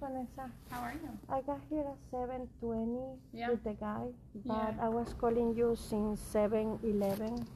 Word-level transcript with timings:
Vanessa. 0.00 0.50
How 0.70 0.80
are 0.80 0.92
you? 0.94 1.10
I 1.28 1.40
got 1.42 1.60
here 1.68 1.84
at 1.86 1.98
7:20 2.10 3.18
Yeah. 3.32 3.50
with 3.50 3.64
the 3.64 3.74
guy, 3.74 4.12
but 4.46 4.74
Yeah. 4.74 4.86
I 4.86 4.88
was 4.88 5.12
calling 5.14 5.54
you 5.56 5.74
since 5.76 6.20
7:11, 6.20 7.46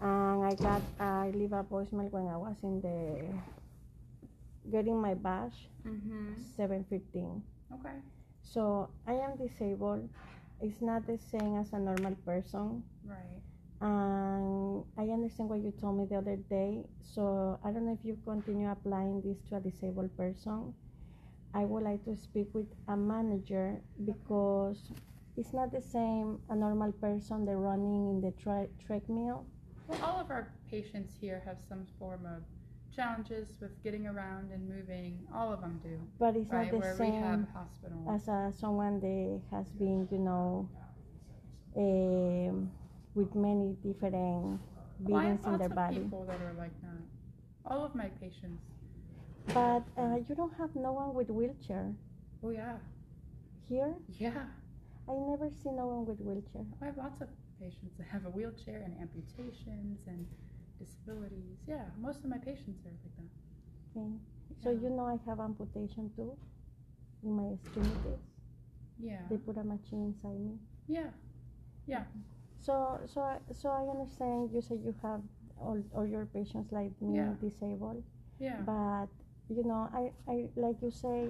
and 0.00 0.44
I 0.44 0.54
got 0.54 0.82
I 1.00 1.30
leave 1.30 1.52
a 1.52 1.64
voicemail 1.64 2.10
when 2.10 2.26
I 2.28 2.36
was 2.36 2.56
in 2.62 2.80
the 2.80 3.26
getting 4.70 5.00
my 5.00 5.14
badge 5.14 5.68
Mm-hmm. 5.86 6.34
7:15. 6.56 7.42
Okay. 7.74 7.98
So 8.42 8.88
I 9.06 9.14
am 9.14 9.36
disabled. 9.36 10.08
It's 10.60 10.80
not 10.80 11.06
the 11.06 11.18
same 11.18 11.56
as 11.58 11.72
a 11.72 11.78
normal 11.78 12.14
person. 12.24 12.82
Right. 13.04 13.42
And 13.80 14.84
I 14.96 15.04
understand 15.12 15.50
what 15.50 15.60
you 15.60 15.70
told 15.80 15.98
me 15.98 16.06
the 16.06 16.16
other 16.16 16.36
day. 16.48 16.86
So 17.02 17.58
I 17.62 17.70
don't 17.72 17.84
know 17.86 17.92
if 17.92 18.04
you 18.04 18.16
continue 18.24 18.70
applying 18.70 19.20
this 19.20 19.36
to 19.50 19.56
a 19.56 19.60
disabled 19.60 20.16
person. 20.16 20.72
I 21.56 21.64
would 21.64 21.84
like 21.84 22.04
to 22.04 22.14
speak 22.14 22.48
with 22.52 22.66
a 22.86 22.94
manager 22.94 23.80
because 24.04 24.92
it's 25.38 25.54
not 25.54 25.72
the 25.72 25.80
same 25.80 26.38
a 26.50 26.54
normal 26.54 26.92
person 26.92 27.46
they're 27.46 27.56
running 27.56 28.10
in 28.10 28.20
the 28.20 28.32
tre- 28.32 28.68
treadmill. 28.84 29.46
Well, 29.88 29.98
all 30.02 30.20
of 30.20 30.30
our 30.30 30.52
patients 30.70 31.14
here 31.18 31.40
have 31.46 31.56
some 31.66 31.86
form 31.98 32.26
of 32.26 32.42
challenges 32.94 33.56
with 33.58 33.82
getting 33.82 34.06
around 34.06 34.52
and 34.52 34.68
moving. 34.68 35.18
All 35.34 35.50
of 35.50 35.62
them 35.62 35.80
do. 35.82 35.98
But 36.18 36.36
it's 36.36 36.52
right. 36.52 36.70
not 36.70 36.82
the 36.82 36.94
same 36.94 37.46
as 38.06 38.28
a, 38.28 38.52
someone 38.54 39.00
that 39.00 39.40
has 39.50 39.72
been, 39.72 40.06
you 40.10 40.18
know, 40.18 40.68
um, 41.74 42.70
with 43.14 43.34
many 43.34 43.76
different 43.82 44.14
Well, 44.14 45.22
beings 45.22 45.44
have 45.46 45.54
in 45.54 45.58
their 45.58 45.68
body. 45.70 46.00
people 46.00 46.26
that 46.26 46.42
are 46.42 46.54
like 46.58 46.78
that. 46.82 47.00
All 47.64 47.82
of 47.82 47.94
my 47.94 48.08
patients. 48.20 48.75
But 49.52 49.84
uh, 49.98 50.16
you 50.28 50.34
don't 50.34 50.54
have 50.58 50.70
no 50.74 50.92
one 50.92 51.14
with 51.14 51.30
wheelchair 51.30 51.94
Oh 52.42 52.50
yeah. 52.50 52.76
here. 53.68 53.94
Yeah. 54.18 54.46
I 55.08 55.12
never 55.14 55.48
see 55.50 55.70
no 55.70 55.86
one 55.86 56.06
with 56.06 56.20
wheelchair. 56.20 56.64
I 56.82 56.86
have 56.86 56.96
lots 56.96 57.20
of 57.20 57.28
patients 57.60 57.94
that 57.98 58.06
have 58.08 58.26
a 58.26 58.30
wheelchair 58.30 58.82
and 58.84 58.94
amputations 59.00 60.00
and 60.06 60.26
disabilities. 60.78 61.58
Yeah, 61.66 61.84
most 62.00 62.24
of 62.24 62.30
my 62.30 62.38
patients 62.38 62.84
are 62.86 62.90
like 62.90 63.16
that. 63.16 64.00
Okay. 64.00 64.08
So 64.62 64.70
you 64.70 64.90
know 64.90 65.06
I 65.06 65.16
have 65.28 65.40
amputation 65.40 66.10
too 66.16 66.32
in 67.22 67.32
my 67.36 67.52
extremities. 67.54 68.20
Yeah. 68.98 69.22
They 69.30 69.36
put 69.36 69.56
a 69.56 69.64
machine 69.64 70.04
inside 70.12 70.38
me. 70.40 70.54
Yeah. 70.88 71.10
Yeah. 71.86 72.04
So 72.60 73.00
so 73.06 73.20
I, 73.22 73.38
so 73.52 73.70
I 73.70 73.82
understand 73.90 74.50
you 74.52 74.60
say 74.60 74.76
you 74.76 74.94
have 75.02 75.20
all, 75.60 75.82
all 75.94 76.06
your 76.06 76.26
patients 76.26 76.72
like 76.72 76.92
me 77.00 77.16
Yeah. 77.16 77.34
disabled, 77.40 78.02
Yeah. 78.38 78.60
but 78.66 79.08
you 79.48 79.62
know 79.64 79.88
I, 79.92 80.10
I 80.30 80.48
like 80.56 80.76
you 80.82 80.90
say 80.90 81.28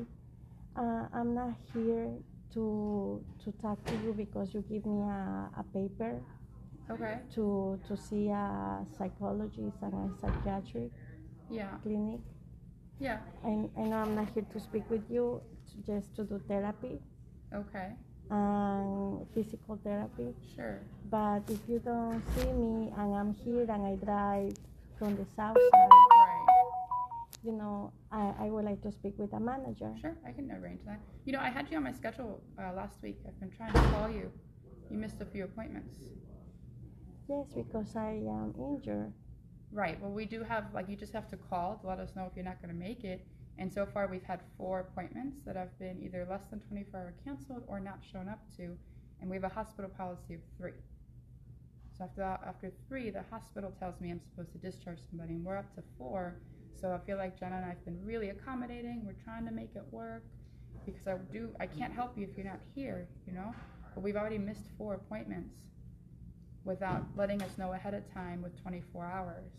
uh, 0.76 1.06
I'm 1.14 1.34
not 1.34 1.54
here 1.72 2.08
to 2.54 3.24
to 3.44 3.52
talk 3.62 3.84
to 3.86 3.94
you 4.04 4.12
because 4.16 4.54
you 4.54 4.62
give 4.68 4.86
me 4.86 5.00
a, 5.02 5.50
a 5.58 5.64
paper 5.72 6.20
Okay. 6.90 7.18
to 7.34 7.78
to 7.88 7.96
see 7.96 8.28
a 8.28 8.84
psychologist 8.96 9.76
and 9.82 9.94
a 9.94 10.20
psychiatric 10.20 10.90
Yeah. 11.50 11.76
clinic. 11.82 12.20
Yeah. 12.98 13.18
I, 13.44 13.68
I 13.76 13.82
know 13.84 13.98
I'm 13.98 14.14
not 14.14 14.28
here 14.34 14.46
to 14.52 14.58
speak 14.60 14.88
with 14.90 15.04
you, 15.10 15.42
to, 15.70 15.74
just 15.92 16.14
to 16.16 16.24
do 16.24 16.40
therapy 16.48 16.98
Okay. 17.52 17.92
and 18.30 19.26
physical 19.34 19.78
therapy. 19.84 20.34
Sure. 20.54 20.78
But 21.10 21.42
if 21.50 21.60
you 21.68 21.78
don't 21.80 22.22
see 22.34 22.50
me 22.52 22.92
and 22.96 23.14
I'm 23.14 23.34
here 23.34 23.66
and 23.68 23.82
I 23.86 23.94
drive 23.96 24.54
from 24.98 25.16
the 25.16 25.26
south 25.36 25.58
side. 25.72 26.15
You 27.46 27.52
know, 27.52 27.92
I, 28.10 28.32
I 28.40 28.44
would 28.50 28.64
like 28.64 28.82
to 28.82 28.90
speak 28.90 29.14
with 29.18 29.32
a 29.32 29.40
manager. 29.40 29.94
Sure. 30.00 30.16
I 30.26 30.32
can 30.32 30.50
arrange 30.50 30.80
that. 30.84 31.00
You 31.24 31.32
know, 31.32 31.38
I 31.38 31.48
had 31.48 31.70
you 31.70 31.76
on 31.76 31.84
my 31.84 31.92
schedule 31.92 32.42
uh, 32.58 32.72
last 32.72 33.00
week. 33.02 33.18
I've 33.26 33.38
been 33.38 33.50
trying 33.50 33.72
to 33.72 33.80
call 33.94 34.10
you. 34.10 34.30
You 34.90 34.98
missed 34.98 35.20
a 35.20 35.24
few 35.24 35.44
appointments. 35.44 35.94
Yes, 37.28 37.46
because 37.54 37.94
I 37.96 38.20
am 38.28 38.54
injured. 38.58 39.12
Right. 39.72 40.00
Well, 40.00 40.10
we 40.10 40.24
do 40.26 40.42
have, 40.42 40.74
like, 40.74 40.88
you 40.88 40.96
just 40.96 41.12
have 41.12 41.28
to 41.28 41.36
call 41.36 41.76
to 41.76 41.86
let 41.86 41.98
us 41.98 42.10
know 42.16 42.26
if 42.28 42.32
you're 42.34 42.44
not 42.44 42.60
going 42.60 42.74
to 42.74 42.80
make 42.80 43.04
it. 43.04 43.26
And 43.58 43.72
so 43.72 43.86
far, 43.86 44.06
we've 44.06 44.22
had 44.22 44.40
four 44.58 44.80
appointments 44.80 45.38
that 45.46 45.56
have 45.56 45.76
been 45.78 46.00
either 46.02 46.26
less 46.28 46.46
than 46.46 46.60
24 46.60 47.00
hour 47.00 47.14
canceled 47.24 47.62
or 47.68 47.80
not 47.80 48.00
shown 48.12 48.28
up 48.28 48.40
to. 48.56 48.76
And 49.20 49.30
we 49.30 49.36
have 49.36 49.44
a 49.44 49.48
hospital 49.48 49.90
policy 49.96 50.34
of 50.34 50.40
three. 50.58 50.72
So 51.96 52.04
after 52.04 52.20
that, 52.20 52.42
after 52.46 52.70
three, 52.88 53.10
the 53.10 53.24
hospital 53.30 53.72
tells 53.78 54.00
me 54.00 54.10
I'm 54.10 54.20
supposed 54.20 54.52
to 54.52 54.58
discharge 54.58 54.98
somebody, 55.08 55.34
and 55.34 55.44
we're 55.44 55.56
up 55.56 55.74
to 55.76 55.82
four. 55.96 56.36
So 56.80 56.92
I 56.92 56.98
feel 57.06 57.16
like 57.16 57.38
Jenna 57.38 57.56
and 57.56 57.64
I 57.64 57.68
have 57.70 57.84
been 57.84 57.98
really 58.04 58.30
accommodating. 58.30 59.02
We're 59.04 59.24
trying 59.24 59.46
to 59.46 59.52
make 59.52 59.70
it 59.74 59.84
work 59.90 60.24
because 60.84 61.06
I 61.06 61.16
do. 61.32 61.50
I 61.58 61.66
can't 61.66 61.92
help 61.92 62.16
you 62.16 62.26
if 62.30 62.36
you're 62.36 62.46
not 62.46 62.60
here, 62.74 63.08
you 63.26 63.32
know. 63.32 63.54
But 63.94 64.02
we've 64.02 64.16
already 64.16 64.38
missed 64.38 64.64
four 64.76 64.94
appointments 64.94 65.54
without 66.64 67.04
letting 67.16 67.40
us 67.42 67.56
know 67.56 67.72
ahead 67.72 67.94
of 67.94 68.12
time 68.12 68.42
with 68.42 68.60
24 68.62 69.06
hours. 69.06 69.52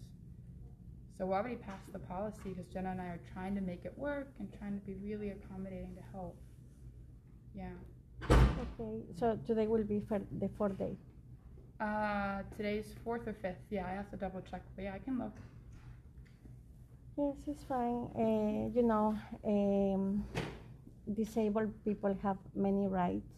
So 1.17 1.25
we're 1.25 1.35
already 1.35 1.55
passed 1.55 1.91
the 1.91 1.99
policy 1.99 2.49
because 2.49 2.67
Jenna 2.71 2.91
and 2.91 3.01
I 3.01 3.05
are 3.05 3.19
trying 3.33 3.55
to 3.55 3.61
make 3.61 3.85
it 3.85 3.93
work 3.97 4.27
and 4.37 4.47
trying 4.59 4.79
to 4.79 4.85
be 4.85 4.93
really 4.95 5.31
accommodating 5.31 5.95
to 5.95 6.01
help. 6.11 6.37
Yeah. 7.55 7.69
Okay, 8.29 9.01
so 9.19 9.39
today 9.47 9.65
will 9.65 9.83
be 9.83 10.01
for 10.07 10.21
the 10.39 10.49
fourth 10.57 10.77
day. 10.77 10.95
Uh, 11.79 12.41
today's 12.55 12.93
fourth 13.03 13.27
or 13.27 13.33
fifth. 13.33 13.57
Yeah, 13.71 13.87
I 13.87 13.91
have 13.91 14.09
to 14.11 14.17
double 14.17 14.41
check, 14.41 14.61
but 14.75 14.83
yeah, 14.83 14.93
I 14.93 14.99
can 14.99 15.17
look. 15.17 15.33
Yes, 17.17 17.35
it's 17.47 17.63
fine. 17.63 18.09
Uh, 18.15 18.69
you 18.77 18.83
know, 18.83 19.17
um, 19.43 20.23
disabled 21.15 21.73
people 21.83 22.15
have 22.21 22.37
many 22.55 22.87
rights. 22.87 23.33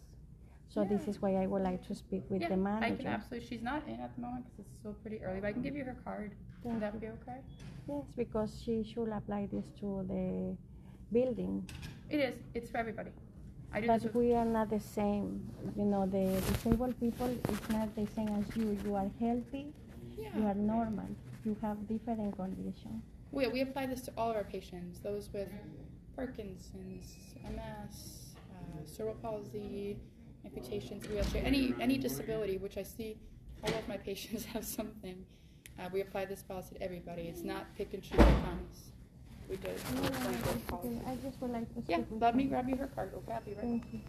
So 0.67 0.83
this 0.83 1.07
is 1.07 1.21
why 1.21 1.35
I 1.35 1.47
would 1.47 1.63
like 1.63 1.87
to 1.87 1.95
speak 1.95 2.23
with 2.29 2.41
yeah, 2.41 2.49
the 2.49 2.57
manager. 2.57 2.93
I 2.93 2.95
can 2.97 3.07
absolutely. 3.07 3.47
She's 3.47 3.63
not 3.63 3.87
in 3.87 3.99
at 4.01 4.13
the 4.15 4.21
moment 4.21 4.45
because 4.45 4.69
it's 4.69 4.79
still 4.79 4.93
pretty 5.01 5.23
early, 5.23 5.39
but 5.39 5.47
I 5.47 5.53
can 5.53 5.63
give 5.63 5.75
you 5.75 5.83
her 5.83 5.95
card. 6.03 6.35
Thank 6.61 6.73
Would 6.75 6.83
that 6.83 7.01
be 7.01 7.07
okay? 7.07 7.39
Yes, 7.87 8.03
because 8.15 8.61
she 8.63 8.83
should 8.83 9.09
apply 9.09 9.47
this 9.51 9.65
to 9.79 10.05
the 10.07 10.55
building. 11.11 11.67
It 12.09 12.19
is. 12.19 12.35
It's 12.53 12.69
for 12.69 12.77
everybody. 12.77 13.11
I 13.73 13.81
do 13.81 13.87
But 13.87 14.13
we 14.13 14.35
are 14.35 14.45
not 14.45 14.69
the 14.69 14.79
same. 14.79 15.49
You 15.75 15.85
know, 15.85 16.05
the 16.05 16.41
disabled 16.51 16.99
people 16.99 17.27
is 17.27 17.69
not 17.69 17.95
the 17.95 18.05
same 18.15 18.29
as 18.29 18.55
you. 18.57 18.77
You 18.85 18.95
are 18.95 19.09
healthy, 19.19 19.67
Yeah. 20.17 20.37
you 20.37 20.45
are 20.45 20.55
normal. 20.55 21.09
You 21.45 21.55
have 21.61 21.87
different 21.87 22.35
conditions. 22.35 23.03
We, 23.31 23.47
we 23.47 23.61
apply 23.61 23.85
this 23.85 24.01
to 24.01 24.11
all 24.17 24.31
of 24.31 24.35
our 24.35 24.43
patients, 24.43 24.99
those 24.99 25.29
with 25.33 25.49
Parkinson's, 26.15 27.15
MS, 27.43 28.35
uh, 28.51 28.85
cerebral 28.85 29.15
palsy, 29.21 29.97
amputations, 30.45 31.07
wheelchair, 31.07 31.43
any 31.45 31.73
any 31.79 31.97
disability, 31.97 32.57
which 32.57 32.77
I 32.77 32.83
see 32.83 33.17
all 33.63 33.73
of 33.73 33.87
my 33.87 33.97
patients 34.09 34.45
have 34.45 34.65
something. 34.65 35.25
Uh, 35.79 35.89
we 35.93 36.01
apply 36.01 36.25
this 36.25 36.41
policy 36.41 36.75
to 36.75 36.81
everybody. 36.81 37.23
It's 37.23 37.43
not 37.43 37.73
pick 37.75 37.93
and 37.93 38.03
choose. 38.03 38.19
We 39.49 39.55
do. 39.57 39.69
No, 39.95 40.01
no, 40.01 40.09
no, 40.09 40.15
one 40.19 40.33
it's 40.35 40.43
good 40.43 40.73
okay. 40.73 41.01
I 41.07 41.15
just 41.27 41.41
would 41.41 41.51
like 41.51 41.73
to 41.73 41.83
Yeah, 41.87 42.01
let 42.11 42.35
me 42.35 42.43
grab 42.43 42.69
you 42.69 42.75
her 42.75 42.87
card. 42.87 43.13
Okay, 43.15 43.33
I'll 43.33 43.41
be 43.41 43.51
right. 43.53 43.61
Thank 43.61 43.83
you. 43.91 43.99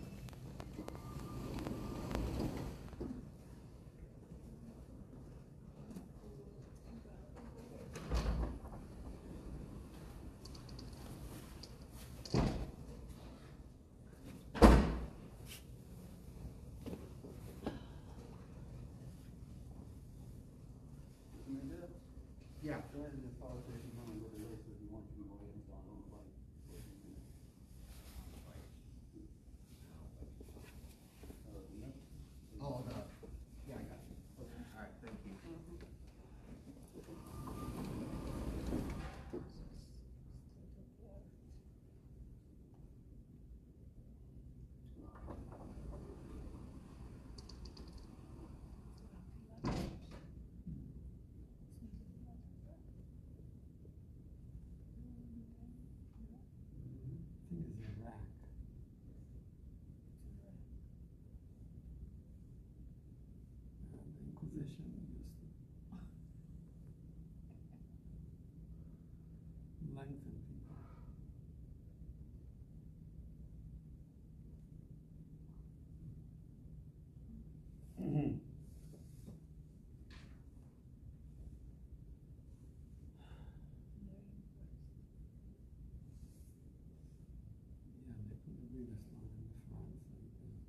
Maybe 88.81 88.97
this 88.97 89.61
line 89.77 89.93
in 89.93 90.17
the 90.25 90.32
front. 90.41 90.65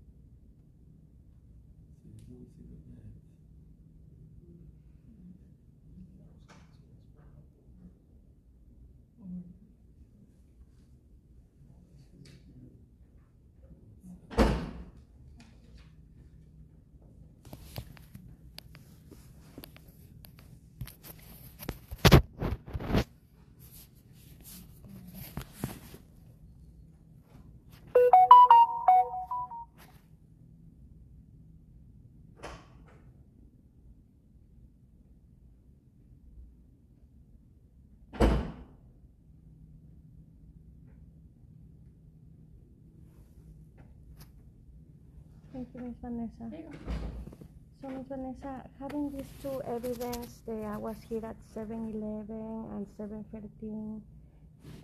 So 2.03 2.11
you 2.11 2.35
don't 2.35 2.51
see 2.51 2.67
the 2.67 2.75
bed. 2.91 3.30
Thank 45.61 45.75
you, 45.75 45.81
Miss 45.81 45.97
Vanessa. 46.01 46.49
There 46.49 46.59
you 46.59 46.65
go. 46.73 46.79
So, 47.81 47.89
Miss 47.89 48.07
Vanessa, 48.07 48.65
having 48.79 49.11
these 49.15 49.29
two 49.43 49.61
evidence 49.67 50.41
that 50.47 50.63
I 50.65 50.77
was 50.77 50.95
here 51.07 51.23
at 51.23 51.35
7-Eleven 51.53 52.65
and 52.73 52.87
7:13, 52.97 54.01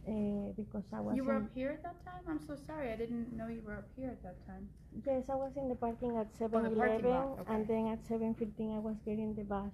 uh, 0.06 0.54
because 0.56 0.84
I 0.94 1.00
was 1.02 1.16
You 1.16 1.24
were 1.24 1.38
up 1.38 1.50
here 1.56 1.72
at 1.72 1.82
that 1.82 2.06
time? 2.06 2.22
I'm 2.30 2.40
so 2.46 2.56
sorry. 2.68 2.92
I 2.92 2.96
didn't 2.96 3.36
know 3.36 3.48
you 3.48 3.64
were 3.66 3.74
up 3.74 3.90
here 3.96 4.10
at 4.10 4.22
that 4.22 4.38
time. 4.46 4.70
yes, 5.04 5.24
I 5.30 5.34
was 5.34 5.52
in 5.58 5.68
the 5.68 5.74
parking 5.74 6.16
at 6.16 6.28
Oh, 6.40 6.48
parking 6.48 7.10
lot, 7.10 7.38
7-Eleven, 7.42 7.46
and 7.48 7.68
then 7.68 7.88
at 7.88 8.04
7:15 8.06 8.76
I 8.76 8.80
was 8.80 8.98
getting 9.04 9.34
the 9.34 9.46
bus. 9.46 9.74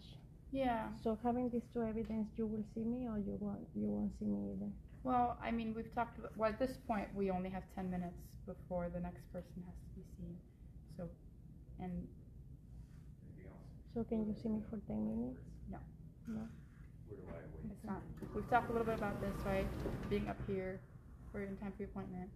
Yeah. 0.53 0.87
So, 1.03 1.17
having 1.21 1.49
these 1.49 1.67
two 1.73 1.83
evidence, 1.83 2.29
you 2.37 2.45
will 2.45 2.63
see 2.73 2.85
me 2.85 3.09
or 3.09 3.17
you 3.19 3.35
won't, 3.41 3.67
you 3.75 3.87
won't 3.87 4.13
see 4.19 4.25
me 4.25 4.53
either. 4.55 4.71
Well, 5.03 5.37
I 5.43 5.51
mean, 5.51 5.73
we've 5.75 5.93
talked. 5.93 6.17
About, 6.19 6.37
well, 6.37 6.49
at 6.49 6.59
this 6.59 6.77
point, 6.87 7.09
we 7.13 7.29
only 7.29 7.49
have 7.49 7.63
ten 7.75 7.91
minutes 7.91 8.21
before 8.45 8.87
the 8.87 9.01
next 9.01 9.27
person 9.33 9.59
has 9.67 9.75
to 9.83 9.99
be 9.99 10.05
seen. 10.15 10.37
So, 10.97 11.09
and 11.79 12.07
So, 13.93 14.03
can 14.03 14.25
you 14.27 14.35
see 14.41 14.49
me 14.49 14.61
for 14.69 14.77
10 14.87 14.97
minutes? 15.05 15.39
No. 15.69 15.77
No. 16.27 16.41
it's 17.69 17.83
not. 17.85 18.01
We've 18.33 18.49
talked 18.49 18.69
a 18.69 18.73
little 18.73 18.85
bit 18.85 18.97
about 18.97 19.21
this, 19.21 19.33
right? 19.45 19.67
Being 20.09 20.27
up 20.29 20.37
here 20.47 20.79
for 21.31 21.41
in 21.43 21.57
time 21.57 21.73
for 21.77 21.83
your 21.83 21.89
appointment, 21.89 22.29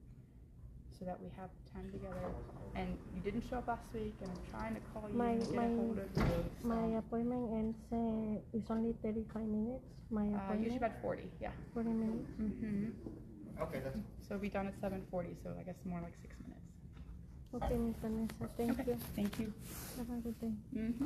so 0.99 1.05
that 1.05 1.19
we 1.21 1.29
have 1.37 1.49
time 1.73 1.89
together. 1.91 2.29
And 2.75 2.97
you 3.13 3.21
didn't 3.21 3.43
show 3.49 3.57
up 3.57 3.67
last 3.67 3.89
week, 3.93 4.15
and 4.21 4.29
I'm 4.29 4.43
trying 4.51 4.75
to 4.75 4.81
call 4.93 5.09
you 5.09 5.15
My- 5.17 5.31
and 5.31 5.47
get 5.47 5.55
my- 5.55 5.65
a 5.65 5.75
hold 5.75 5.97
of 5.97 6.09
you. 6.15 6.45
So. 6.61 6.67
My 6.67 6.85
appointment 6.97 7.51
ends, 7.53 7.77
uh, 7.91 8.57
it's 8.57 8.69
only 8.69 8.93
35 9.01 9.47
minutes. 9.47 9.85
My 10.09 10.21
appointment. 10.21 10.33
uh, 10.33 10.43
appointment. 10.45 10.61
usually 10.61 10.77
about 10.77 11.01
forty. 11.01 11.31
Yeah. 11.41 11.51
40 11.73 11.89
minutes. 11.89 12.29
Mm-hmm. 12.39 13.61
Okay, 13.63 13.79
that's 13.83 13.97
So 14.21 14.35
we'll 14.35 14.39
be 14.39 14.49
done 14.49 14.67
at 14.67 14.79
seven 14.79 15.01
forty. 15.09 15.35
So 15.43 15.55
I 15.59 15.63
guess 15.63 15.75
more 15.85 16.01
like 16.01 16.15
six 16.21 16.35
minutes. 16.39 16.66
Okay, 17.63 17.75
Miss 17.75 17.95
Vanessa, 18.03 18.33
thank 18.55 18.79
okay. 18.79 18.91
you. 18.91 18.97
Thank 19.15 19.39
you. 19.39 19.53
Have 19.97 20.09
a 20.09 20.21
good 20.21 20.39
day. 20.39 20.51
Mm-hmm. 20.75 21.05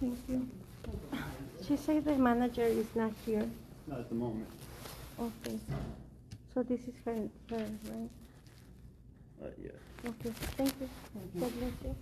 Thank 0.00 0.18
you. 0.28 0.48
She 1.66 1.76
said 1.76 2.04
the 2.04 2.16
manager 2.16 2.62
is 2.62 2.86
not 2.94 3.12
here. 3.26 3.48
Not 3.88 3.98
at 4.00 4.08
the 4.08 4.14
moment. 4.14 4.46
Okay. 5.18 5.58
So 6.54 6.62
this 6.62 6.80
is 6.82 6.94
her, 7.04 7.28
her, 7.50 7.66
right? 7.90 8.10
Yeah. 9.62 9.70
Okay, 10.10 10.30
thank 10.56 10.72
you. 10.80 10.88
God 11.40 11.52
bless 11.58 11.72
you. 11.84 11.94